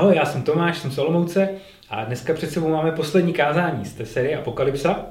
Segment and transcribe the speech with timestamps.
[0.00, 1.48] Ahoj, já jsem Tomáš, jsem Solomouce
[1.90, 5.06] a dneska před sebou máme poslední kázání z té série Apokalypsa.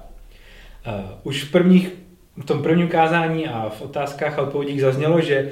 [0.87, 0.93] Uh,
[1.23, 1.95] už v, prvních,
[2.37, 5.49] v tom prvním kázání a v otázkách a odpovědích zaznělo, že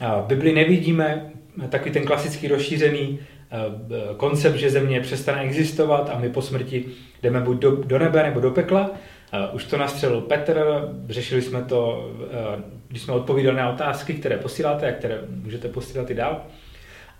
[0.00, 1.30] uh, v Bibli nevidíme
[1.68, 6.84] takový ten klasický rozšířený uh, koncept, že země přestane existovat a my po smrti
[7.22, 8.90] jdeme buď do, do nebe nebo do pekla.
[9.52, 10.64] Už to nastřelil Petr,
[11.08, 12.10] řešili jsme to,
[12.88, 16.40] když jsme odpovídali na otázky, které posíláte a které můžete posílat i dál.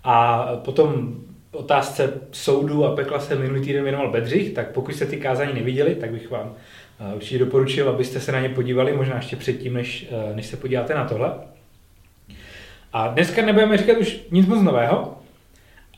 [0.03, 1.15] A potom
[1.53, 5.95] otázce soudu a pekla se minulý týden věnoval Bedřich, tak pokud jste ty kázání neviděli,
[5.95, 6.53] tak bych vám
[6.99, 10.57] eh, určitě doporučil, abyste se na ně podívali, možná ještě předtím, než, eh, než se
[10.57, 11.33] podíváte na tohle.
[12.93, 15.17] A dneska nebudeme říkat už nic moc nového,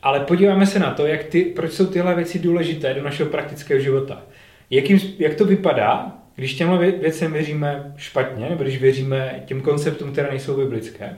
[0.02, 3.80] ale podíváme se na to, jak ty, proč jsou tyhle věci důležité do našeho praktického
[3.80, 4.22] života.
[4.70, 10.28] Jakým, jak to vypadá, když těmhle věcem věříme špatně, nebo když věříme těm konceptům, které
[10.28, 11.16] nejsou biblické.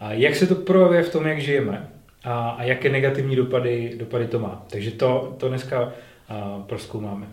[0.00, 1.88] A jak se to projevuje v tom, jak žijeme
[2.24, 4.66] a, a jaké negativní dopady, dopady to má.
[4.70, 5.92] Takže to, to dneska
[6.28, 7.26] a, proskoumáme.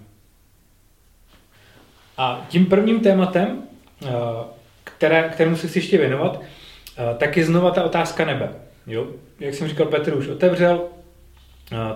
[2.17, 3.63] A tím prvním tématem,
[4.05, 4.45] a,
[4.83, 6.41] které, kterému se chci ještě věnovat,
[6.97, 8.49] a, tak je znova ta otázka nebe.
[8.87, 9.07] Jo?
[9.39, 10.87] Jak jsem říkal, Petr už otevřel,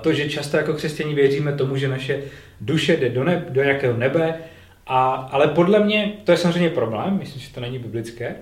[0.02, 2.24] to, že často jako křesťaní věříme tomu, že naše
[2.62, 4.40] duše jde do, nebe, do jakého nebe,
[4.88, 8.36] a, ale podle mě to je samozřejmě problém, myslím, že to není biblické,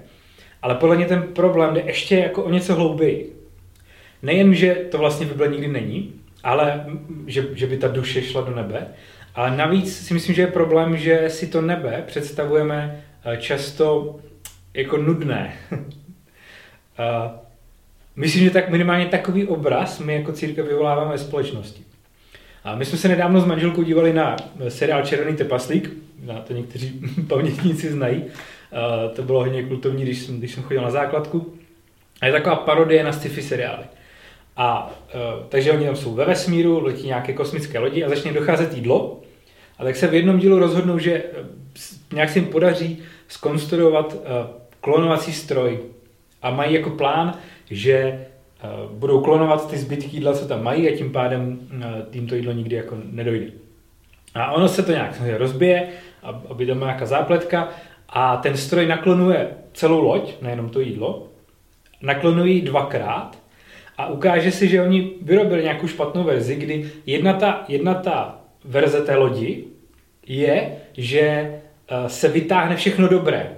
[0.61, 3.38] ale podle mě ten problém jde ještě jako o něco hlouběji.
[4.21, 6.85] Nejen, že to vlastně v Bibli nikdy není, ale
[7.27, 8.87] že, že by ta duše šla do nebe,
[9.35, 14.15] ale navíc si myslím, že je problém, že si to nebe představujeme eh, často
[14.73, 15.53] jako nudné.
[18.15, 21.83] myslím, že tak minimálně takový obraz my jako církev vyvoláváme ve společnosti.
[22.63, 24.35] A my jsme se nedávno s manželkou dívali na
[24.69, 25.89] seriál Červený tepaslík,
[26.25, 28.23] na to někteří pamětníci znají.
[29.15, 31.53] To bylo hodně kultovní, když jsem, když jsem chodil na základku.
[32.21, 33.83] A je taková parodie na sci-fi seriály.
[34.59, 38.73] A uh, takže oni tam jsou ve vesmíru, letí nějaké kosmické lodi a začne docházet
[38.73, 39.19] jídlo.
[39.77, 41.23] A tak se v jednom dílu rozhodnou, že
[42.13, 44.19] nějak se jim podaří skonstruovat uh,
[44.81, 45.79] klonovací stroj.
[46.41, 47.37] A mají jako plán,
[47.69, 48.25] že
[48.63, 51.59] uh, budou klonovat ty zbytky jídla, co tam mají a tím pádem
[52.11, 53.51] tím to jídlo nikdy jako nedojde.
[54.35, 55.87] A ono se to nějak rozbije,
[56.49, 57.69] aby tam nějaká zápletka
[58.09, 61.27] a ten stroj naklonuje celou loď, nejenom to jídlo,
[62.01, 63.37] naklonuje ji dvakrát
[63.99, 69.01] a ukáže si, že oni vyrobili nějakou špatnou verzi, kdy jedna ta, jedna ta verze
[69.01, 69.63] té lodi
[70.27, 73.51] je, že eh, se vytáhne všechno dobré.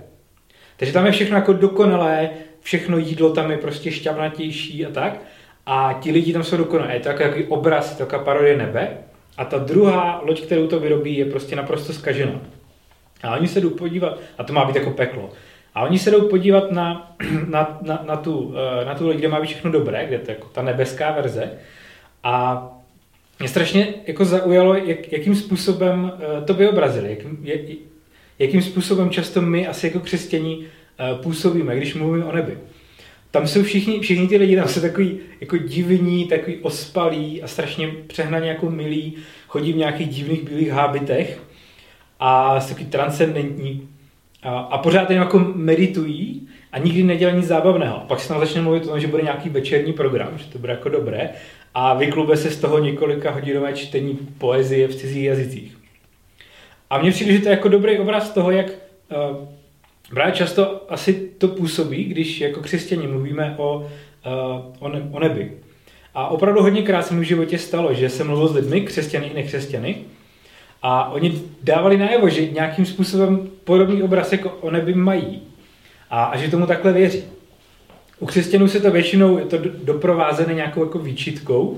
[0.77, 2.29] Takže tam je všechno jako dokonalé,
[2.59, 5.21] všechno jídlo tam je prostě šťavnatější a tak.
[5.65, 6.93] A ti lidi tam jsou dokonalé.
[6.93, 8.97] Je to takový obraz, je to taková parodie nebe.
[9.37, 12.41] A ta druhá loď, kterou to vyrobí, je prostě naprosto skažená.
[13.23, 15.29] A oni se jdou podívat, a to má být jako peklo.
[15.75, 17.15] A oni se jdou podívat na,
[17.47, 20.35] na, na, na, tu, eh, na tu kde má být všechno dobré, kde to je
[20.35, 21.51] jako ta nebeská verze.
[22.23, 22.67] A
[23.39, 27.87] mě strašně jako zaujalo, jak, jakým způsobem eh, to vyobrazili, jakým,
[28.39, 32.57] jakým způsobem často my asi jako křesťaní eh, působíme, když mluvíme o nebi.
[33.31, 37.87] Tam jsou všichni, všichni ty lidi, tam jsou takový jako divní, takový ospalí a strašně
[38.07, 39.15] přehnaně jako milí,
[39.47, 41.39] chodí v nějakých divných bílých hábitech
[42.19, 43.89] a jsou takový transcendentní
[44.43, 47.95] a, a pořád jen jako meditují a nikdy nedělají nic zábavného.
[47.95, 50.59] A pak se tam začne mluvit o tom, že bude nějaký večerní program, že to
[50.59, 51.29] bude jako dobré
[51.73, 55.77] a vyklube se z toho několika hodinové čtení poezie v cizích jazycích.
[56.89, 59.47] A mně přijde, že to je jako dobrý obraz toho, jak uh,
[60.09, 65.51] právě často asi to působí, když jako křesťani mluvíme o, uh, o, ne, o nebi.
[66.13, 69.33] A opravdu hodněkrát se mi v životě stalo, že jsem mluvil s lidmi, křesťany i
[69.33, 69.95] nekřesťany,
[70.81, 75.41] a oni dávali najevo, že nějakým způsobem podobný obraz jako o nebi mají.
[76.09, 77.23] A, a že tomu takhle věří.
[78.19, 81.67] U křesťanů se to většinou je to doprovázené nějakou jako výčitkou.
[81.67, 81.77] Uh,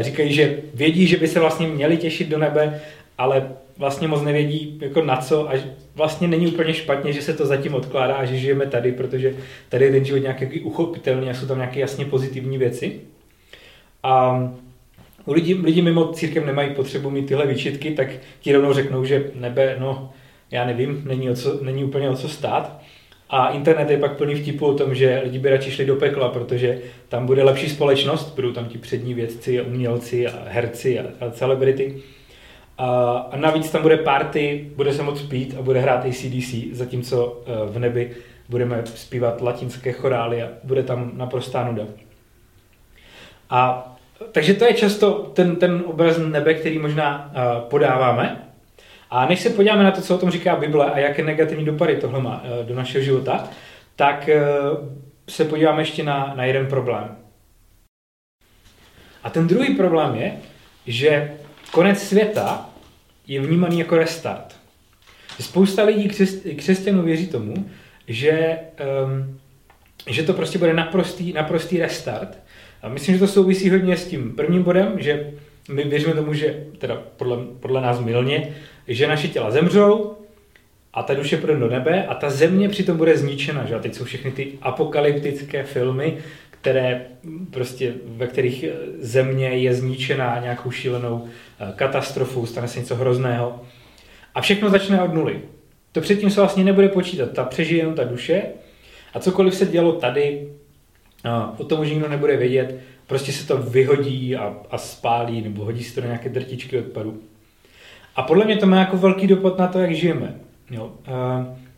[0.00, 2.80] říkají, že vědí, že by se vlastně měli těšit do nebe,
[3.18, 5.54] ale vlastně moc nevědí jako na co a
[5.94, 9.34] vlastně není úplně špatně, že se to zatím odkládá a že žijeme tady, protože
[9.68, 13.00] tady je ten život nějaký uchopitelný a jsou tam nějaké jasně pozitivní věci.
[14.02, 14.40] A
[15.26, 18.08] u lidí, lidi mimo církev nemají potřebu mít tyhle výčitky, tak
[18.40, 20.10] ti rovnou řeknou, že nebe, no,
[20.50, 22.80] já nevím, není, o co, není úplně o co stát.
[23.30, 26.28] A internet je pak plný vtipu o tom, že lidi by radši šli do pekla,
[26.28, 26.78] protože
[27.08, 32.02] tam bude lepší společnost, budou tam ti přední vědci umělci a herci a, a celebrity.
[32.78, 37.42] A, a navíc tam bude party, bude se moc pít a bude hrát ACDC, zatímco
[37.46, 38.10] eh, v nebi
[38.48, 41.84] budeme zpívat latinské chorály a bude tam naprostá nuda.
[43.50, 43.95] A
[44.32, 48.42] takže to je často ten, ten obraz nebe, který možná uh, podáváme.
[49.10, 51.96] A než se podíváme na to, co o tom říká Bible a jaké negativní dopady
[51.96, 53.48] tohle má uh, do našeho života,
[53.96, 54.88] tak uh,
[55.28, 57.16] se podíváme ještě na, na jeden problém.
[59.22, 60.32] A ten druhý problém je,
[60.86, 61.32] že
[61.70, 62.70] konec světa
[63.26, 64.56] je vnímaný jako restart.
[65.40, 66.08] Spousta lidí,
[66.56, 67.70] křesťanů, věří tomu,
[68.08, 68.58] že,
[69.04, 69.40] um,
[70.06, 72.38] že to prostě bude naprostý, naprostý restart.
[72.82, 75.32] A myslím, že to souvisí hodně s tím prvním bodem, že
[75.72, 78.54] my věříme tomu, že teda podle, podle nás milně,
[78.88, 80.16] že naše těla zemřou
[80.94, 83.66] a ta duše půjde do nebe a ta země přitom bude zničena.
[83.66, 83.74] Že?
[83.74, 86.18] A teď jsou všechny ty apokalyptické filmy,
[86.50, 87.06] které
[87.50, 88.64] prostě, ve kterých
[88.98, 93.60] země je zničená nějakou šílenou eh, katastrofou, stane se něco hrozného.
[94.34, 95.40] A všechno začne od nuly.
[95.92, 97.32] To předtím se vlastně nebude počítat.
[97.32, 98.42] Ta přežije jenom ta duše
[99.14, 100.48] a cokoliv se dělo tady,
[101.58, 105.84] o tom už nikdo nebude vědět, prostě se to vyhodí a, a spálí nebo hodí
[105.84, 107.22] se to do nějaké drtičky odpadu.
[108.16, 110.34] A podle mě to má jako velký dopad na to, jak žijeme.
[110.70, 110.92] Jo.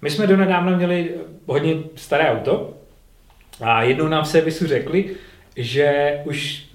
[0.02, 1.14] My jsme donedávna měli
[1.46, 2.74] hodně staré auto
[3.60, 5.10] a jednou nám v servisu řekli,
[5.56, 6.66] že už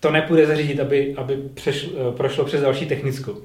[0.00, 3.36] to nepůjde zařídit, aby, aby přešlo, prošlo přes další technickou.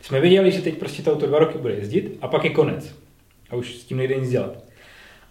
[0.00, 2.94] Jsme věděli, že teď prostě to auto dva roky bude jezdit a pak je konec.
[3.50, 4.56] A už s tím nejde nic dělat.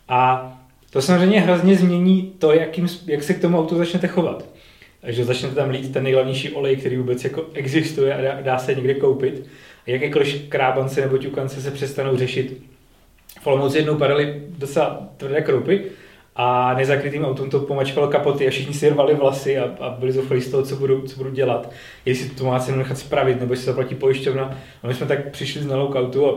[0.07, 0.51] A
[0.94, 4.45] to samozřejmě hrozně změní to, jakým, jak se k tomu autu začnete chovat.
[5.01, 8.75] Takže začnete tam lít ten nejhlavnější olej, který vůbec jako existuje a dá, dá se
[8.75, 9.48] někde koupit.
[9.88, 12.63] A jakékoliv krábance nebo ťukance se přestanou řešit.
[13.42, 15.84] V Olomouci jednou padaly docela tvrdé kroupy
[16.36, 20.42] a nezakrytým autům to pomačkalo kapoty a všichni si rvali vlasy a, a byli zoufalí
[20.42, 21.72] z toho, co budu, co budu dělat.
[22.06, 24.57] Jestli to má cenu nechat spravit, nebo jestli zaplatí pojišťovna.
[24.84, 26.34] A my jsme tak přišli z k autu a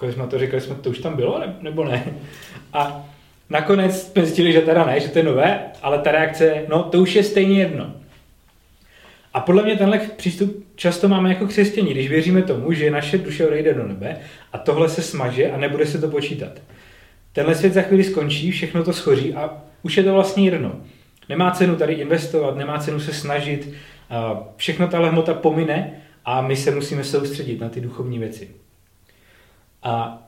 [0.00, 2.14] když jsme to říkali, jsme, to už tam bylo, nebo ne.
[2.72, 3.08] A
[3.52, 6.98] nakonec jsme zjistili, že teda ne, že to je nové, ale ta reakce, no to
[6.98, 7.94] už je stejně jedno.
[9.34, 13.46] A podle mě tenhle přístup často máme jako křesťaní, když věříme tomu, že naše duše
[13.46, 14.16] odejde do nebe
[14.52, 16.52] a tohle se smaže a nebude se to počítat.
[17.32, 20.80] Tenhle svět za chvíli skončí, všechno to schoří a už je to vlastně jedno.
[21.28, 23.74] Nemá cenu tady investovat, nemá cenu se snažit,
[24.56, 28.50] všechno ta hmota pomine a my se musíme soustředit na ty duchovní věci.
[29.82, 30.22] A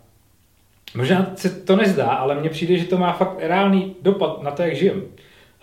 [0.95, 4.63] možná se to nezdá, ale mně přijde, že to má fakt reálný dopad na to,
[4.63, 5.03] jak žijem.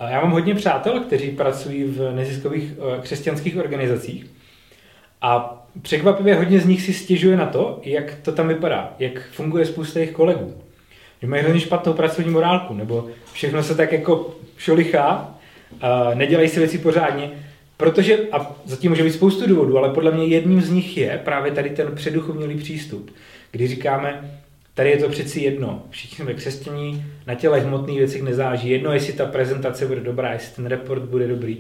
[0.09, 4.25] Já mám hodně přátel, kteří pracují v neziskových eh, křesťanských organizacích
[5.21, 9.65] a překvapivě hodně z nich si stěžuje na to, jak to tam vypadá, jak funguje
[9.65, 10.53] spousta jejich kolegů.
[11.21, 15.35] Že mají hrozně špatnou pracovní morálku, nebo všechno se tak jako šolichá,
[16.13, 17.31] nedělají si věci pořádně,
[17.77, 21.51] protože, a zatím může být spoustu důvodů, ale podle mě jedním z nich je právě
[21.51, 23.11] tady ten předuchovnělý přístup,
[23.51, 24.40] kdy říkáme,
[24.81, 25.83] Tady je to přeci jedno.
[25.89, 28.69] Všichni jsme křesťaní, na těle hmotných věcech nezáleží.
[28.69, 31.57] Jedno, jestli ta prezentace bude dobrá, jestli ten report bude dobrý,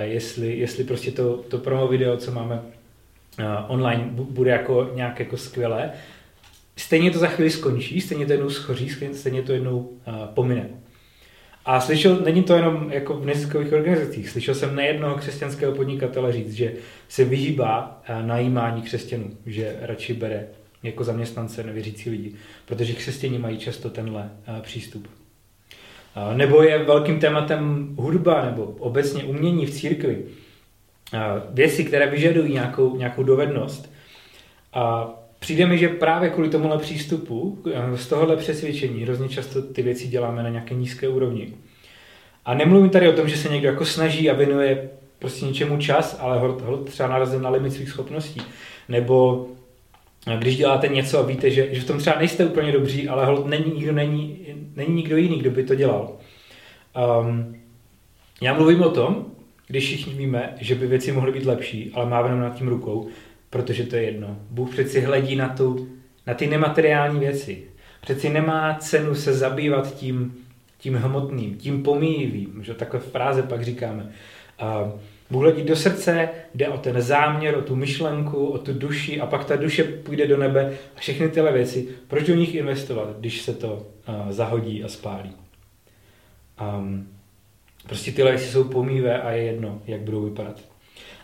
[0.00, 2.62] jestli, jestli prostě to, to promo video, co máme
[3.68, 5.90] online, bude jako nějak jako skvělé.
[6.76, 9.92] Stejně to za chvíli skončí, stejně to jednou schoří, stejně to jednou
[10.34, 10.68] pomine.
[11.64, 16.52] A slyšel, není to jenom jako v neziskových organizacích, slyšel jsem nejednoho křesťanského podnikatele říct,
[16.52, 16.72] že
[17.08, 20.46] se vyhýbá najímání křesťanů, že radši bere
[20.82, 22.34] jako zaměstnance nevěřící lidi,
[22.66, 25.08] protože křesťané mají často tenhle uh, přístup.
[26.16, 30.16] Uh, nebo je velkým tématem hudba nebo obecně umění v církvi.
[30.16, 31.20] Uh,
[31.50, 33.92] věci, které vyžadují nějakou, nějakou dovednost.
[34.72, 37.58] A přijde mi, že právě kvůli tomuhle přístupu,
[37.94, 41.54] z tohohle přesvědčení, hrozně často ty věci děláme na nějaké nízké úrovni.
[42.44, 46.16] A nemluvím tady o tom, že se někdo jako snaží a věnuje prostě něčemu čas,
[46.20, 48.42] ale hod, hod třeba narazil na limit svých schopností.
[48.88, 49.46] Nebo
[50.36, 53.46] když děláte něco a víte, že, že v tom třeba nejste úplně dobří, ale hold,
[53.46, 54.38] není, nikdo, není,
[54.76, 56.16] není nikdo jiný, kdo by to dělal.
[57.20, 57.56] Um,
[58.40, 59.26] já mluvím o tom,
[59.66, 63.08] když všichni víme, že by věci mohly být lepší, ale máme nad tím rukou,
[63.50, 64.36] protože to je jedno.
[64.50, 65.88] Bůh přeci hledí na, tu,
[66.26, 67.64] na ty nemateriální věci.
[68.00, 70.34] Přeci nemá cenu se zabývat tím,
[70.78, 74.12] tím hmotným, tím pomíjivým, že v fráze pak říkáme.
[74.62, 79.20] Uh, Bůh hledí do srdce, jde o ten záměr, o tu myšlenku, o tu duši
[79.20, 81.88] a pak ta duše půjde do nebe a všechny tyhle věci.
[82.08, 83.72] Proč do nich investovat, když se to
[84.08, 85.32] uh, zahodí a spálí?
[86.78, 87.08] Um,
[87.86, 90.60] prostě tyhle věci jsou pomívé a je jedno, jak budou vypadat.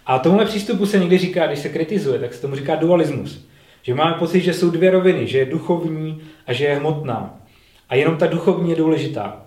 [0.06, 3.48] A tomuhle přístupu se někdy říká, když se kritizuje, tak se tomu říká dualismus.
[3.82, 7.40] Že máme pocit, že jsou dvě roviny, že je duchovní a že je hmotná.
[7.88, 9.46] A jenom ta duchovní je důležitá.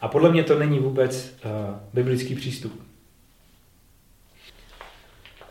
[0.00, 1.50] A podle mě to není vůbec uh,
[1.94, 2.91] biblický přístup.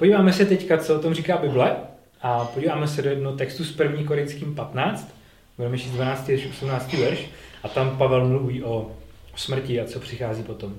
[0.02, 1.76] Podíváme se teďka, co o tom říká Bible
[2.22, 4.04] a podíváme se do jednoho textu z 1.
[4.04, 5.16] Korinským 15,
[5.58, 6.30] budeme číst 12.
[6.30, 6.94] až 18.
[6.94, 7.26] verš
[7.64, 8.92] a tam Pavel mluví o
[9.36, 10.76] smrti a co přichází potom.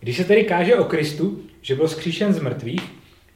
[0.00, 2.82] Když se tedy káže o Kristu, že byl skříšen z mrtvých,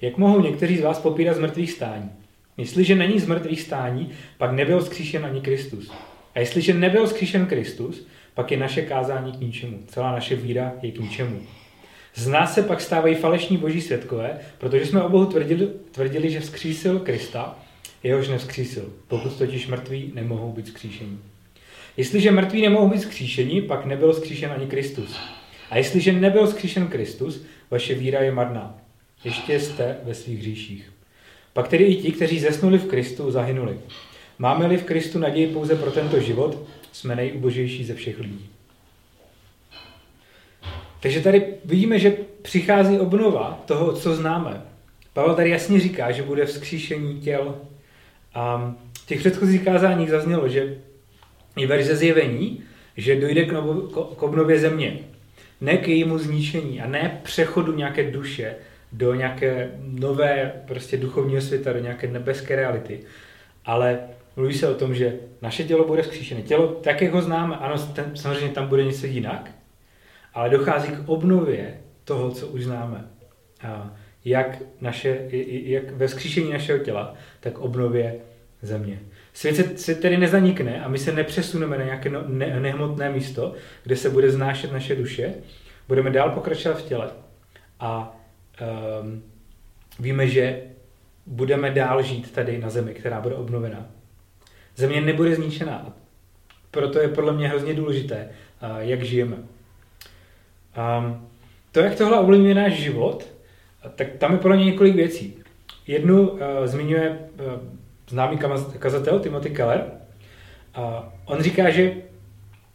[0.00, 2.10] jak mohou někteří z vás popírat z mrtvých stání?
[2.56, 5.92] Jestliže není z mrtvých stání, pak nebyl skříšen ani Kristus.
[6.34, 9.78] A jestliže nebyl skříšen Kristus, pak je naše kázání k ničemu.
[9.86, 11.40] Celá naše víra je k ničemu.
[12.14, 16.40] Z nás se pak stávají falešní boží světkové, protože jsme o Bohu tvrdili, tvrdili, že
[16.40, 17.58] vzkřísil Krista,
[18.02, 21.18] jehož nevzkřísil, pokud totiž mrtví nemohou být vzkříšení.
[21.96, 25.16] Jestliže mrtví nemohou být vzkříšení, pak nebyl vzkříšen ani Kristus.
[25.70, 28.78] A jestliže nebyl vzkříšen Kristus, vaše víra je marná.
[29.24, 30.92] Ještě jste ve svých hříších.
[31.52, 33.78] Pak tedy i ti, kteří zesnuli v Kristu, zahynuli.
[34.38, 38.48] Máme-li v Kristu naději pouze pro tento život, jsme nejubožejší ze všech lidí.
[41.00, 44.62] Takže tady vidíme, že přichází obnova toho, co známe.
[45.12, 47.54] Pavel tady jasně říká, že bude vzkříšení těl.
[48.34, 50.76] A v těch předchozích kázáních zaznělo, že
[51.56, 52.62] i verze zjevení,
[52.96, 53.74] že dojde k, novo,
[54.14, 54.98] k obnově země.
[55.60, 58.54] Ne k jejímu zničení a ne přechodu nějaké duše
[58.92, 63.00] do nějaké nové prostě duchovního světa, do nějaké nebeské reality.
[63.64, 63.98] Ale
[64.36, 66.42] mluví se o tom, že naše tělo bude vzkříšené.
[66.42, 69.50] Tělo, tak jak ho známe, ano, ten, samozřejmě tam bude něco jinak,
[70.34, 73.04] ale dochází k obnově toho, co už známe.
[73.62, 73.94] A
[74.24, 78.14] jak, naše, jak ve vzkříšení našeho těla, tak obnově
[78.62, 79.00] země.
[79.32, 83.54] Svět, se, svět tedy nezanikne a my se nepřesuneme na nějaké no, ne, nehmotné místo,
[83.82, 85.34] kde se bude znášet naše duše.
[85.88, 87.10] Budeme dál pokračovat v těle.
[87.80, 88.16] A
[89.02, 89.22] um,
[90.00, 90.62] víme, že
[91.26, 93.86] budeme dál žít tady na zemi, která bude obnovena.
[94.76, 95.96] Země nebude zničená.
[96.70, 98.28] Proto je podle mě hrozně důležité,
[98.62, 99.36] uh, jak žijeme.
[100.78, 101.28] Um,
[101.72, 103.26] to, jak tohle ovlivňuje náš život,
[103.94, 105.36] tak tam je podle mě několik věcí.
[105.86, 107.52] Jednu uh, zmiňuje uh,
[108.08, 108.38] známý
[108.78, 109.84] kazatel Timothy Keller.
[110.74, 111.94] A on říká, že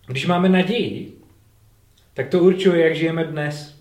[0.07, 1.17] když máme naději,
[2.13, 3.75] tak to určuje, jak žijeme dnes.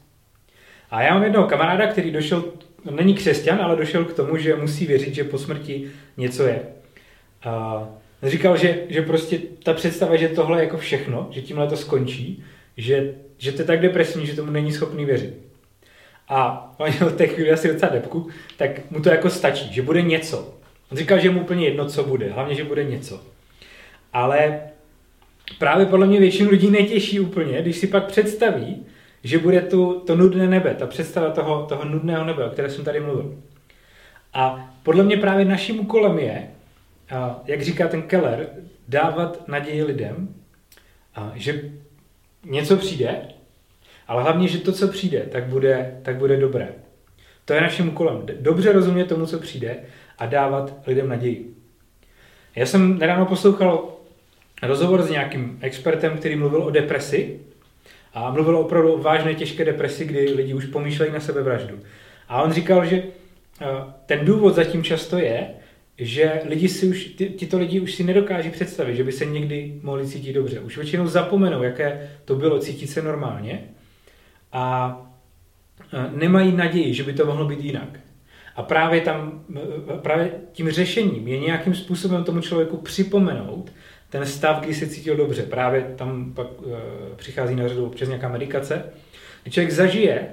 [0.90, 2.44] A já mám jednoho kamaráda, který došel,
[2.90, 6.62] není křesťan, ale došel k tomu, že musí věřit, že po smrti něco je.
[7.44, 7.84] A
[8.22, 12.44] říkal, že, že prostě ta představa, že tohle je jako všechno, že tímhle to skončí,
[12.76, 15.34] že, že to je tak depresivní, že tomu není schopný věřit.
[16.28, 20.02] A on měl té chvíli asi docela depku, tak mu to jako stačí, že bude
[20.02, 20.54] něco.
[20.92, 23.22] On říkal, že mu úplně jedno, co bude, hlavně, že bude něco.
[24.12, 24.60] Ale
[25.58, 28.86] právě podle mě většinu lidí netěší úplně, když si pak představí,
[29.24, 32.84] že bude tu, to nudné nebe, ta představa toho, toho nudného nebe, o které jsem
[32.84, 33.38] tady mluvil.
[34.34, 36.50] A podle mě právě naším úkolem je,
[37.46, 38.48] jak říká ten Keller,
[38.88, 40.34] dávat naději lidem,
[41.34, 41.62] že
[42.44, 43.16] něco přijde,
[44.08, 46.68] ale hlavně, že to, co přijde, tak bude, tak bude dobré.
[47.44, 48.26] To je naším úkolem.
[48.40, 49.76] Dobře rozumět tomu, co přijde
[50.18, 51.54] a dávat lidem naději.
[52.56, 53.92] Já jsem nedávno poslouchal
[54.62, 57.40] rozhovor s nějakým expertem, který mluvil o depresi
[58.14, 61.80] a mluvil opravdu o vážné těžké depresi, kdy lidi už pomýšlejí na sebevraždu.
[62.28, 63.66] A on říkal, že eh,
[64.06, 65.54] ten důvod zatím často je,
[65.98, 69.80] že lidi si už, ty, tyto lidi už si nedokáží představit, že by se někdy
[69.82, 70.60] mohli cítit dobře.
[70.60, 73.64] Už většinou zapomenou, jaké to bylo cítit se normálně
[74.52, 74.96] a
[75.92, 78.00] eh, nemají naději, že by to mohlo být jinak.
[78.56, 79.44] A právě, tam,
[80.02, 83.72] právě tím řešením je nějakým způsobem tomu člověku připomenout
[84.10, 85.42] ten stav, kdy se cítil dobře.
[85.42, 86.46] Právě tam pak
[87.16, 88.84] přichází na řadu občas nějaká medikace.
[89.42, 90.28] Když člověk zažije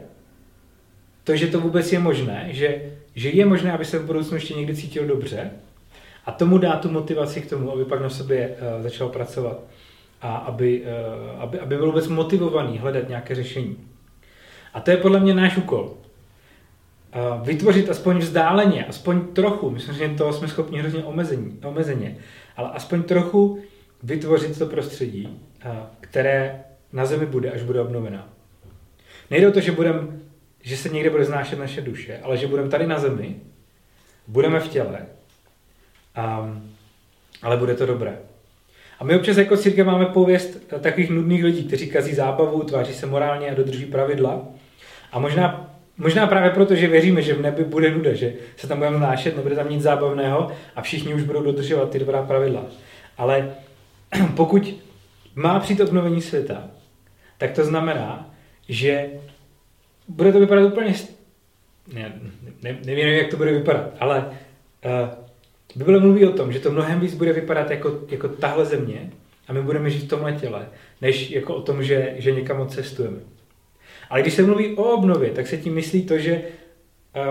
[1.24, 2.82] to, že to vůbec je možné, že,
[3.16, 5.52] že je možné, aby se v budoucnu ještě někdy cítil dobře
[6.26, 9.60] a tomu dá tu motivaci k tomu, aby pak na sobě uh, začal pracovat
[10.22, 13.78] a aby, uh, aby, aby byl vůbec motivovaný hledat nějaké řešení.
[14.74, 15.98] A to je podle mě náš úkol
[17.44, 22.18] vytvořit aspoň vzdáleně, aspoň trochu, myslím, že toho jsme schopni hrozně omezení, omezeně,
[22.58, 23.60] ale aspoň trochu
[24.04, 25.40] vytvořit to prostředí,
[26.00, 26.64] které
[26.94, 28.30] na zemi bude, až bude obnovená.
[29.32, 30.22] Nejde o to, že, budem,
[30.62, 33.36] že se někde bude znášet naše duše, ale že budeme tady na zemi,
[34.28, 35.06] budeme v těle,
[36.40, 36.72] um,
[37.42, 38.18] ale bude to dobré.
[39.00, 43.06] A my občas jako církev máme pověst takových nudných lidí, kteří kazí zábavu, tváří se
[43.06, 44.48] morálně a dodrží pravidla.
[45.12, 48.78] A možná Možná právě proto, že věříme, že v nebi bude nuda, že se tam
[48.78, 52.66] budeme nášet, nebude tam nic zábavného a všichni už budou dodržovat ty dobrá pravidla.
[53.18, 53.56] Ale
[54.36, 54.76] pokud
[55.36, 56.68] má přijít obnovení světa,
[57.38, 58.30] tak to znamená,
[58.70, 59.10] že
[60.16, 60.96] bude to vypadat úplně...
[61.94, 62.22] Ne,
[62.64, 64.26] ne, nevím, jak to bude vypadat, ale
[64.86, 65.10] uh,
[65.76, 69.12] Bible mluví o tom, že to mnohem víc bude vypadat jako, jako tahle země
[69.48, 70.68] a my budeme žít v tomhle těle,
[71.02, 73.18] než jako o tom, že, že někam odcestujeme.
[74.10, 76.42] Ale když se mluví o obnově, tak se tím myslí to, že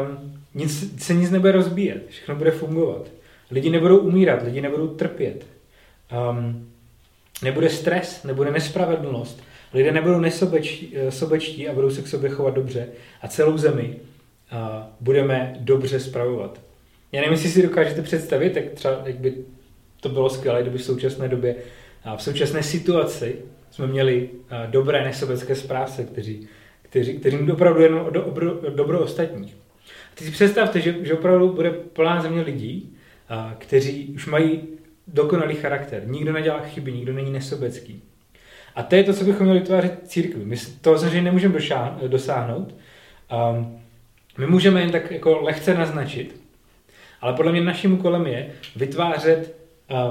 [0.02, 3.08] um, nic, se nic nebude rozbíjet, všechno bude fungovat.
[3.50, 5.46] Lidi nebudou umírat, lidi nebudou trpět.
[6.30, 6.68] Um,
[7.42, 9.42] nebude stres, nebude nespravedlnost.
[9.74, 12.88] Lidé nebudou nesobečtí eh, sobečtí a budou se k sobě chovat dobře.
[13.22, 13.96] A celou zemi
[14.52, 14.58] uh,
[15.00, 16.60] budeme dobře spravovat.
[17.12, 19.34] Já nevím, jestli si dokážete představit, jak třeba jak by
[20.00, 21.56] to bylo skvělé, kdyby v současné době,
[22.16, 23.36] v současné situaci
[23.70, 24.28] jsme měli
[24.66, 26.48] dobré nesobecké správce, kteří
[26.90, 29.54] kteří, kteří opravdu jenom do, o dobro ostatních.
[30.12, 32.96] A teď si představte, že, že opravdu bude plná země lidí,
[33.28, 34.62] a, kteří už mají
[35.06, 36.02] dokonalý charakter.
[36.06, 38.02] Nikdo nedělá chyby, nikdo není nesobecký.
[38.74, 40.44] A to je to, co bychom měli vytvářet církvi.
[40.44, 41.58] My toho samozřejmě nemůžeme
[42.06, 42.74] dosáhnout.
[43.54, 43.80] Um,
[44.38, 46.40] my můžeme jen tak jako lehce naznačit,
[47.20, 49.56] ale podle mě naším úkolem je vytvářet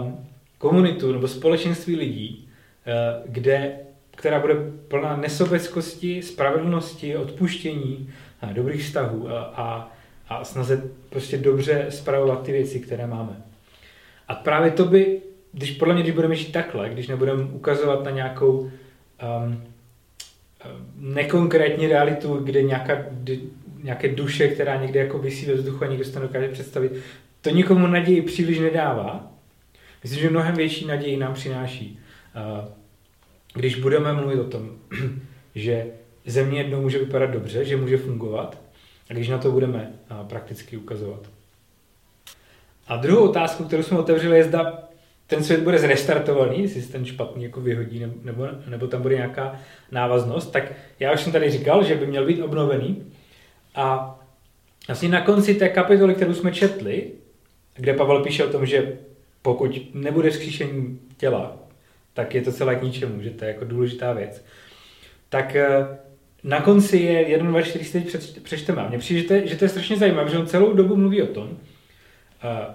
[0.01, 0.25] um,
[0.57, 2.47] komunitu nebo společenství lidí,
[2.87, 3.71] uh, kde,
[4.15, 4.55] která bude
[4.87, 8.09] plná nesobeckosti, spravedlnosti, odpuštění,
[8.41, 9.91] a dobrých vztahů a, a,
[10.29, 13.41] a snaze prostě dobře spravovat ty věci, které máme.
[14.27, 18.11] A právě to by, když podle mě, když budeme žít takhle, když nebudeme ukazovat na
[18.11, 19.63] nějakou um,
[20.95, 23.39] nekonkrétní realitu, kde nějaká, kdy,
[23.83, 26.91] nějaké duše, která někde jako vysí ve vzduchu a někdo si to dokáže představit,
[27.41, 29.31] to nikomu naději příliš nedává.
[30.03, 31.99] Myslím, že mnohem větší naději nám přináší,
[32.35, 32.67] uh,
[33.53, 34.71] když budeme mluvit o tom,
[35.55, 35.85] že
[36.25, 38.61] země jednou může vypadat dobře, že může fungovat,
[39.09, 41.29] a když na to budeme uh, prakticky ukazovat.
[42.87, 44.88] A druhou otázku, kterou jsme otevřeli, je zda
[45.29, 49.59] ten svět bude zrestartovaný, jestli se ten špatný jako vyhodí, nebo, nebo tam bude nějaká
[49.91, 53.03] návaznost, tak já už jsem tady říkal, že by měl být obnovený.
[53.75, 54.19] A
[54.87, 57.11] vlastně na konci té kapitoly, kterou jsme četli,
[57.75, 58.97] kde Pavel píše o tom, že
[59.41, 61.57] pokud nebude vzkříšení těla,
[62.13, 64.45] tak je to celé k ničemu, že to je jako důležitá věc.
[65.29, 65.87] Tak eh,
[66.43, 68.81] na konci je 1, 2, 4, teď přečteme.
[68.81, 70.95] A mně přijde, že to, je, že to je strašně zajímavé, že on celou dobu
[70.95, 71.57] mluví o tom,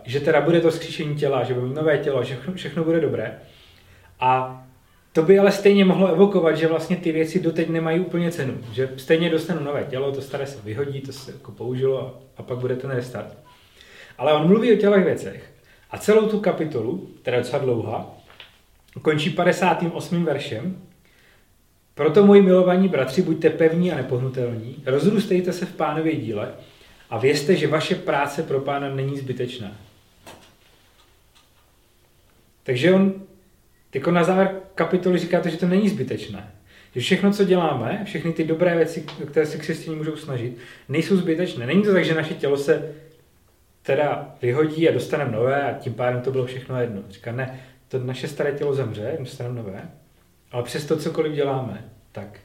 [0.04, 3.38] že teda bude to zkříšení těla, že bude nové tělo, že všechno, všechno bude dobré.
[4.20, 4.60] A
[5.12, 8.58] to by ale stejně mohlo evokovat, že vlastně ty věci doteď nemají úplně cenu.
[8.72, 12.58] Že stejně dostanu nové tělo, to staré se vyhodí, to se jako použilo a, pak
[12.58, 13.38] bude ten restart.
[14.18, 15.52] Ale on mluví o tělech věcech.
[15.90, 18.14] A celou tu kapitolu, která je docela dlouhá,
[19.02, 20.24] končí 58.
[20.24, 20.76] veršem.
[21.94, 26.54] Proto, moji milovaní bratři, buďte pevní a nepohnutelní, rozrůstejte se v pánově díle,
[27.14, 29.76] a vězte, že vaše práce pro pána není zbytečná.
[32.62, 33.14] Takže on
[33.94, 36.50] jako na závěr kapitoly říká to, že to není zbytečné.
[36.94, 41.66] Že všechno, co děláme, všechny ty dobré věci, které se křesťané můžou snažit, nejsou zbytečné.
[41.66, 42.94] Není to tak, že naše tělo se
[43.82, 47.02] teda vyhodí a dostaneme nové a tím pádem to bylo všechno jedno.
[47.08, 49.90] Říká, ne, to naše staré tělo zemře, dostaneme nové,
[50.52, 52.40] ale přesto cokoliv děláme, tak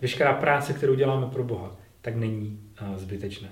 [0.00, 2.60] veškerá práce, kterou děláme pro Boha, tak není
[2.96, 3.48] zbytečné.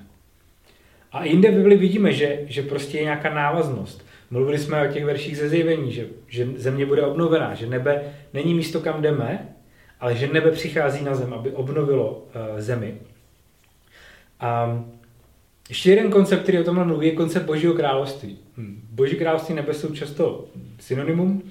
[1.15, 4.07] A jinde v Bibli vidíme, že, že prostě je nějaká návaznost.
[4.31, 8.55] Mluvili jsme o těch verších ze zjevení, že, že země bude obnovená, že nebe není
[8.55, 9.49] místo, kam jdeme,
[10.01, 12.95] ale že nebe přichází na zem, aby obnovilo uh, zemi.
[14.41, 14.83] A
[15.69, 18.39] ještě jeden koncept, který o tomhle mluví, je koncept Božího království.
[18.57, 18.89] Hm.
[18.91, 20.45] Boží království nebe jsou často
[20.81, 21.43] synonymum.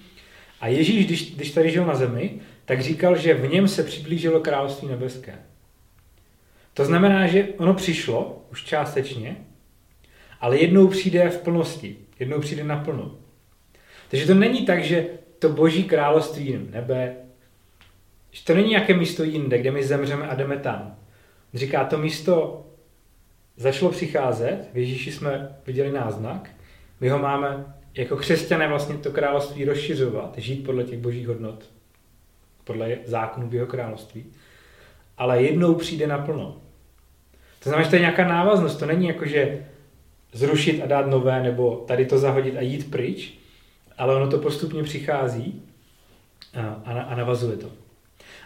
[0.61, 2.33] A Ježíš, když, když tady žil na zemi,
[2.65, 5.35] tak říkal, že v něm se přiblížilo království nebeské.
[6.73, 9.37] To znamená, že ono přišlo už částečně,
[10.43, 13.15] ale jednou přijde v plnosti, jednou přijde naplno.
[14.09, 15.05] Takže to není tak, že
[15.39, 17.15] to boží království nebe,
[18.31, 20.95] že to není nějaké místo jinde, kde my zemřeme a jdeme tam.
[21.53, 22.65] Říká, to místo
[23.57, 26.49] začalo přicházet, v Ježíši jsme viděli náznak,
[26.99, 31.69] my ho máme jako křesťané vlastně to království rozšiřovat, žít podle těch božích hodnot,
[32.63, 34.25] podle zákonů jeho království,
[35.17, 36.61] ale jednou přijde naplno.
[37.59, 39.65] To znamená, že to je nějaká návaznost, to není jako, že
[40.33, 43.33] zrušit a dát nové, nebo tady to zahodit a jít pryč,
[43.97, 45.61] ale ono to postupně přichází
[46.53, 47.67] a, a, navazuje to.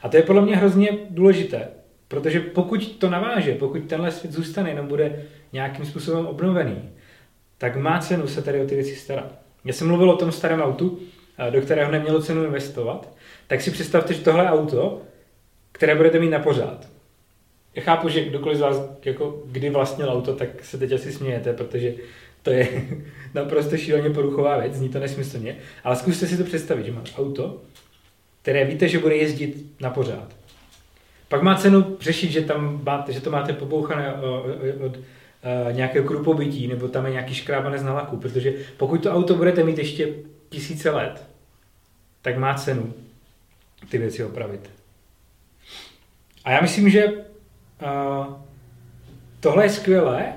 [0.03, 1.67] A to je podle mě hrozně důležité,
[2.07, 5.23] protože pokud to naváže, pokud tenhle svět zůstane, jenom bude
[5.53, 6.89] nějakým způsobem obnovený,
[7.57, 9.35] tak má cenu se tady o ty věci starat.
[9.65, 10.99] Já jsem mluvil o tom starém autu,
[11.49, 13.09] do kterého nemělo cenu investovat,
[13.47, 15.01] tak si představte, že tohle auto,
[15.71, 16.87] které budete mít na pořád,
[17.77, 21.53] já chápu, že kdokoliv z vás jako kdy vlastnil auto, tak se teď asi smějete,
[21.53, 21.93] protože
[22.41, 22.67] to je
[23.33, 27.61] naprosto šíleně poruchová věc, zní to nesmyslně, ale zkuste si to představit, že máte auto,
[28.41, 30.35] které víte, že bude jezdit na pořád.
[31.27, 34.13] Pak má cenu řešit, že, tam máte, že to máte pobouchané
[34.85, 34.99] od,
[35.71, 39.77] nějakého krupobytí, nebo tam je nějaký škrábanec na laku, protože pokud to auto budete mít
[39.77, 40.13] ještě
[40.49, 41.27] tisíce let,
[42.21, 42.93] tak má cenu
[43.89, 44.69] ty věci opravit.
[46.43, 47.26] A já myslím, že
[49.39, 50.33] Tohle je skvělé,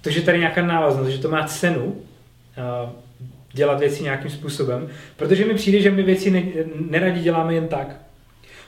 [0.00, 2.90] to, že tady nějaká návaznost, že to má cenu uh,
[3.52, 6.42] dělat věci nějakým způsobem, protože mi přijde, že my věci ne,
[6.90, 7.96] neradi děláme jen tak.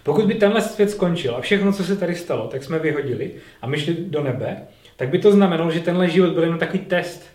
[0.03, 3.31] Pokud by tenhle svět skončil a všechno, co se tady stalo, tak jsme vyhodili
[3.63, 4.57] a my šli do nebe,
[4.97, 7.27] tak by to znamenalo, že tenhle život byl jenom takový test.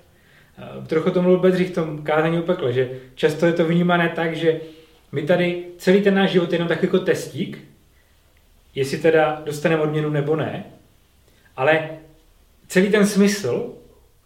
[0.78, 4.10] Uh, trochu to mluvil Bedřich v tom kázání o pekle, že často je to vnímané
[4.10, 4.60] tak, že
[5.12, 7.71] my tady celý ten náš život je jenom takový jako testík,
[8.76, 10.64] jestli teda dostaneme odměnu nebo ne,
[11.58, 11.90] ale
[12.68, 13.74] celý ten smysl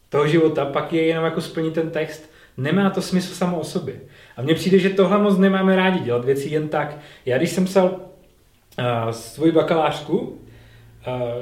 [0.09, 2.29] toho života pak je jenom jako splnit ten text.
[2.57, 3.95] Nemá to smysl samo o sobě.
[4.37, 6.97] A mně přijde, že tohle moc nemáme rádi dělat věci jen tak.
[7.25, 10.35] Já když jsem psal uh, svoji bakalářku uh,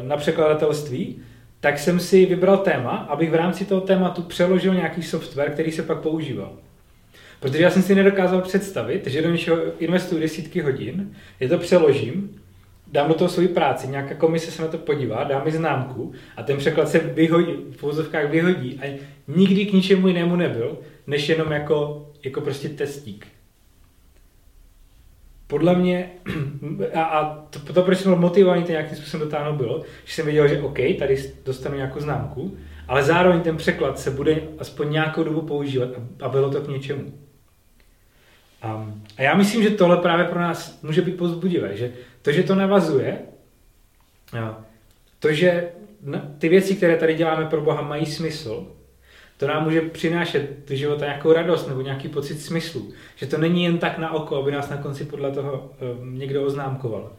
[0.02, 1.22] na překladatelství,
[1.60, 5.84] tak jsem si vybral téma, abych v rámci toho tématu přeložil nějaký software, který se
[5.84, 6.54] pak používal.
[7.39, 12.42] Protože já jsem si nedokázal představit, že do něčeho investuju desítky hodin, je to přeložím,
[12.88, 16.43] dám do toho svoji práci, nějaká komise se na to podívá, dá mi známku a
[16.43, 21.52] ten překlad se vyhodí, v úzovkách vyhodí a nikdy k ničemu jinému nebyl, než jenom
[21.52, 23.28] jako, jako prostě testík.
[25.48, 26.10] Podle mě,
[26.93, 30.26] a, a to, to proč jsem byl motivovaný to nějakým způsobem dotáhnout bylo, že jsem
[30.26, 35.24] věděl, že OK, tady dostanu nějakou známku, ale zároveň ten překlad se bude aspoň nějakou
[35.24, 37.13] dobu používat a, a bylo to k něčemu.
[38.63, 42.43] Um, a já myslím, že tohle právě pro nás může být pozbudivé, že to, že
[42.43, 43.19] to navazuje,
[45.19, 45.69] to, že
[46.38, 48.67] ty věci, které tady děláme pro Boha, mají smysl,
[49.38, 52.93] to nám může přinášet do života nějakou radost nebo nějaký pocit smyslu.
[53.15, 56.43] Že to není jen tak na oko, aby nás na konci podle toho um, někdo
[56.43, 57.12] oznámkoval.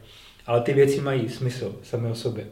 [0.46, 2.46] Ale ty věci mají smysl sami o sobě.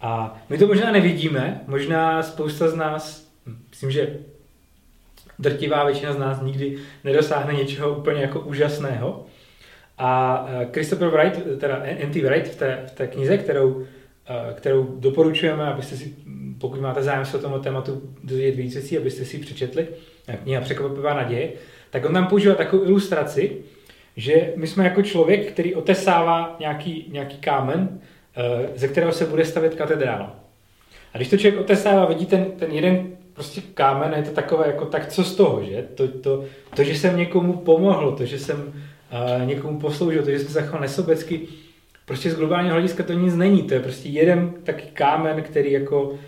[0.00, 3.28] A my to možná nevidíme, možná spousta z nás,
[3.70, 4.18] myslím, že
[5.38, 9.26] drtivá většina z nás nikdy nedosáhne něčeho úplně jako úžasného.
[9.98, 12.22] A eh, Christopher Wright, teda N.T.
[12.22, 13.86] Wright v té, v té knize, kterou,
[14.28, 16.14] eh, kterou doporučujeme, abyste si,
[16.58, 19.86] pokud máte zájem se o tomto tématu dozvědět víc věcí, abyste si ji přečetli,
[20.28, 21.52] eh, kniha Překvapivá naděje,
[21.90, 23.56] tak on tam používá takovou ilustraci,
[24.16, 28.00] že my jsme jako člověk, který otesává nějaký, nějaký kámen,
[28.74, 30.36] ze kterého se bude stavět katedrála.
[31.14, 34.84] A když to člověk otesává, vidí ten, ten jeden prostě kámen, je to takové jako,
[34.84, 35.88] tak co z toho, že?
[35.94, 36.44] To, to,
[36.76, 40.52] to že jsem někomu pomohl, to, že jsem uh, někomu posloužil, to, že jsem se
[40.52, 41.40] zachoval nesobecky,
[42.04, 46.18] prostě z globálního hlediska to nic není, to je prostě jeden taky kámen, který jako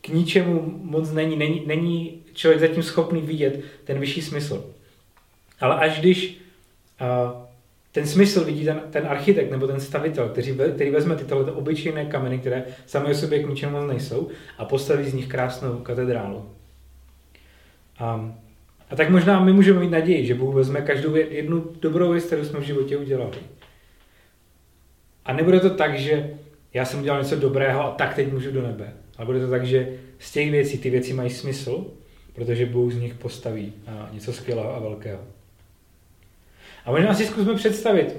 [0.00, 4.64] k ničemu moc není, není, není člověk zatím schopný vidět ten vyšší smysl.
[5.60, 6.40] Ale až když
[7.00, 7.49] uh,
[7.92, 12.38] ten smysl vidí ten, ten architekt nebo ten stavitel, který, který vezme tyto obyčejné kameny,
[12.38, 16.50] které sami o sobě k ničemu nejsou, a postaví z nich krásnou katedrálu.
[17.98, 18.34] A,
[18.90, 22.44] a tak možná my můžeme mít naději, že Bůh vezme každou jednu dobrou věc, kterou
[22.44, 23.38] jsme v životě udělali.
[25.24, 26.30] A nebude to tak, že
[26.74, 28.92] já jsem udělal něco dobrého a tak teď můžu do nebe.
[29.16, 31.86] Ale bude to tak, že z těch věcí ty věci mají smysl,
[32.32, 33.72] protože Bůh z nich postaví
[34.12, 35.20] něco skvělého a velkého.
[36.84, 38.16] A možná si zkusme představit,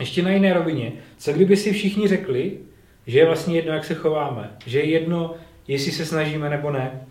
[0.00, 2.58] ještě na jiné rovině, co kdyby si všichni řekli,
[3.06, 5.34] že je vlastně jedno, jak se chováme, že je jedno,
[5.68, 7.06] jestli se snažíme nebo ne,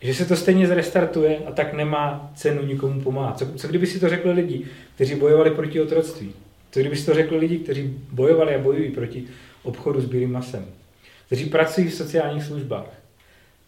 [0.00, 3.38] že se to stejně zrestartuje a tak nemá cenu nikomu pomáhat.
[3.38, 6.32] Co, co kdyby si to řekli lidi, kteří bojovali proti otroctví?
[6.70, 9.24] Co kdyby si to řekli lidi, kteří bojovali a bojují proti
[9.62, 10.66] obchodu s bílým masem?
[11.26, 12.86] Kteří pracují v sociálních službách?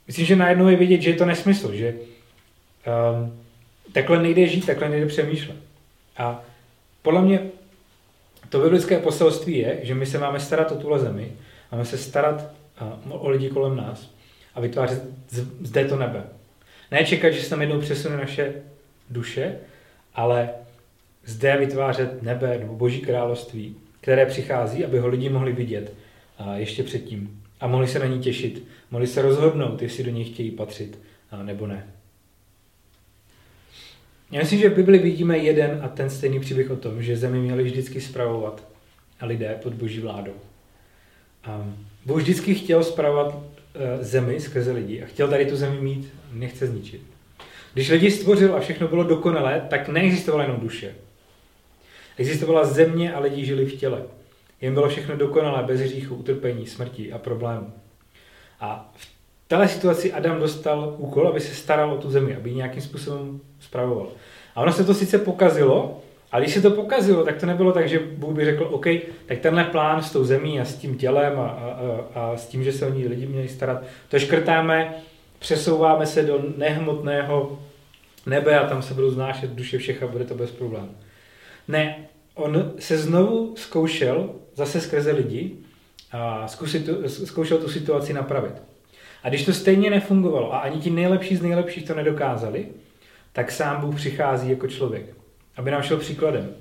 [0.07, 3.42] Myslím, že najednou je vidět, že je to nesmysl, že um,
[3.92, 5.57] takhle nejde žít, takhle nejde přemýšlet.
[6.18, 6.42] A
[7.02, 7.50] podle mě
[8.48, 11.33] to biblické poselství je, že my se máme starat o tuhle zemi,
[11.72, 12.44] máme se starat
[13.09, 14.11] o lidi kolem nás
[14.55, 15.02] a vytvářet
[15.61, 16.24] zde to nebe.
[16.90, 18.55] Ne čekat, že se tam jednou přesune naše
[19.11, 19.59] duše,
[20.14, 20.50] ale
[21.24, 25.94] zde vytvářet nebe nebo boží království, které přichází, aby ho lidi mohli vidět
[26.55, 30.50] ještě předtím a mohli se na ní těšit, mohli se rozhodnout, jestli do něj chtějí
[30.50, 30.98] patřit
[31.42, 31.87] nebo ne.
[34.37, 37.38] Já myslím, že v Bibli vidíme jeden a ten stejný příběh o tom, že zemi
[37.38, 38.68] měli vždycky spravovat
[39.20, 40.33] a lidé pod boží vládou.
[41.44, 41.66] A
[42.07, 43.38] Bůh vždycky chtěl spravovat
[43.75, 47.01] eh, zemi skrze lidi a chtěl tady tu zemi mít, nechce zničit.
[47.75, 50.94] Když lidi stvořil a všechno bylo dokonalé, tak neexistovala jenom duše.
[52.16, 54.03] Existovala země a lidi žili v těle.
[54.61, 57.72] Jen bylo všechno dokonalé, bez hříchu, utrpení, smrti a problémů.
[58.61, 59.15] A v
[59.48, 63.40] této situaci Adam dostal úkol, aby se staral o tu zemi, aby ji nějakým způsobem
[63.61, 64.09] spravoval.
[64.54, 66.00] A ono se to sice pokazilo,
[66.32, 68.87] ale když se to pokazilo, tak to nebylo tak, že Bůh by řekl, OK,
[69.26, 72.64] tak tenhle plán s tou zemí a s tím tělem a, a, a s tím,
[72.64, 74.94] že se o ní lidi měli starat, to škrtáme,
[75.38, 77.59] přesouváme se do nehmotného
[78.26, 80.94] nebe a tam se budou znášet duše všech a bude to bez problémů.
[81.68, 85.56] Ne, on se znovu zkoušel, zase skrze lidi,
[86.12, 88.62] a zkusit, zkoušel tu situaci napravit.
[89.27, 92.67] A když to stejně nefungovalo a ani ti nejlepší z nejlepších to nedokázali,
[93.33, 95.15] tak sám Bůh přichází jako člověk,
[95.57, 96.55] aby nám šel příkladem.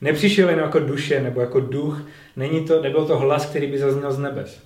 [0.00, 2.02] Nepřišel jen jako duše nebo jako duch,
[2.36, 4.62] není to, nebyl to hlas, který by zazněl z nebes.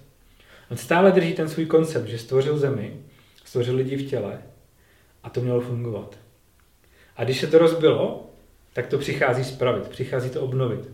[0.71, 2.97] On stále drží ten svůj koncept, že stvořil zemi,
[3.45, 4.43] stvořil lidi v těle
[5.23, 6.19] a to mělo fungovat.
[7.17, 8.31] A když se to rozbilo,
[8.73, 10.91] tak to přichází spravit, přichází to obnovit.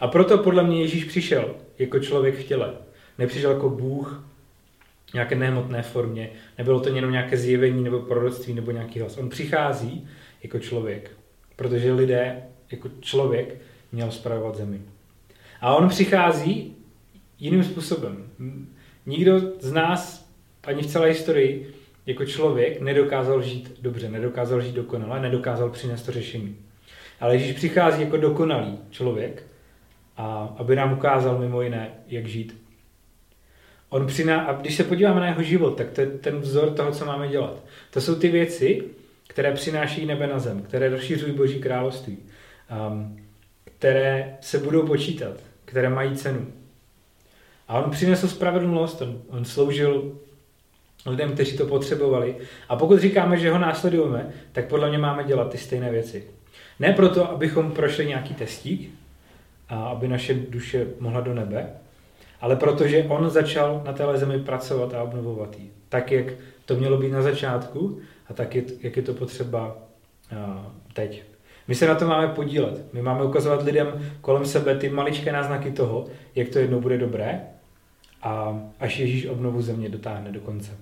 [0.00, 2.72] A proto podle mě Ježíš přišel jako člověk v těle.
[3.18, 4.31] Nepřišel jako Bůh
[5.14, 9.18] nějaké nehmotné formě, nebylo to jenom nějaké zjevení nebo proroctví nebo nějaký hlas.
[9.18, 10.08] On přichází
[10.42, 11.10] jako člověk,
[11.56, 13.56] protože lidé jako člověk
[13.92, 14.80] měl spravovat zemi.
[15.60, 16.76] A on přichází
[17.38, 18.30] jiným způsobem.
[19.06, 20.30] Nikdo z nás
[20.64, 21.74] ani v celé historii
[22.06, 26.56] jako člověk nedokázal žít dobře, nedokázal žít dokonale, nedokázal přinést to řešení.
[27.20, 29.46] Ale Ježíš přichází jako dokonalý člověk,
[30.16, 32.61] a aby nám ukázal mimo jiné, jak žít.
[33.92, 36.92] On přiná, a když se podíváme na jeho život, tak to je ten vzor toho,
[36.92, 37.56] co máme dělat.
[37.90, 38.84] To jsou ty věci,
[39.28, 42.18] které přináší nebe na zem, které rozšířují Boží království,
[42.88, 43.16] um,
[43.64, 46.46] které se budou počítat, které mají cenu.
[47.68, 50.12] A on přinesl spravedlnost, on, on sloužil
[51.06, 52.36] lidem, kteří to potřebovali.
[52.68, 56.24] A pokud říkáme, že ho následujeme, tak podle mě máme dělat ty stejné věci.
[56.80, 58.90] Ne proto, abychom prošli nějaký testík,
[59.68, 61.70] a aby naše duše mohla do nebe,
[62.42, 65.72] ale protože on začal na téhle zemi pracovat a obnovovat ji.
[65.88, 66.26] Tak, jak
[66.64, 69.76] to mělo být na začátku a tak, jak je to potřeba
[70.92, 71.22] teď.
[71.68, 72.92] My se na to máme podílet.
[72.92, 77.40] My máme ukazovat lidem kolem sebe ty maličké náznaky toho, jak to jednou bude dobré
[78.22, 80.72] a až Ježíš obnovu země dotáhne do konce.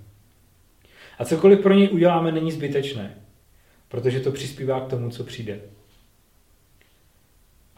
[1.18, 3.14] A cokoliv pro něj uděláme, není zbytečné,
[3.88, 5.60] protože to přispívá k tomu, co přijde.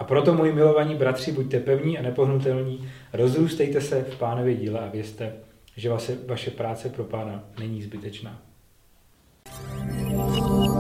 [0.03, 4.88] A proto, moji milovaní bratři, buďte pevní a nepohnutelní, rozrůstejte se v pánově díle a
[4.88, 5.33] vězte,
[5.77, 8.43] že vaše, vaše práce pro pána není zbytečná.
[9.45, 10.72] thank you